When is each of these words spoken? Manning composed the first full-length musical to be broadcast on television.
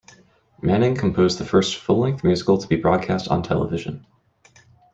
Manning 0.63 0.95
composed 0.95 1.37
the 1.37 1.45
first 1.45 1.75
full-length 1.77 2.23
musical 2.23 2.57
to 2.57 2.67
be 2.67 2.75
broadcast 2.75 3.27
on 3.27 3.43
television. 3.43 4.07